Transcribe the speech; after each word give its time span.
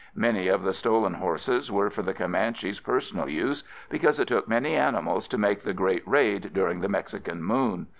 Many 0.15 0.47
of 0.47 0.63
the 0.63 0.73
stolen 0.73 1.13
horses 1.13 1.71
were 1.71 1.91
for 1.91 2.01
the 2.01 2.15
Comanche's 2.15 2.79
personal 2.79 3.29
use, 3.29 3.63
because 3.87 4.19
it 4.19 4.27
took 4.29 4.47
many 4.47 4.73
animals 4.73 5.27
to 5.27 5.37
make 5.37 5.61
the 5.61 5.75
great 5.75 6.01
raid 6.07 6.53
during 6.53 6.79
the 6.79 6.89
Mexican 6.89 7.43
Moon. 7.43 7.85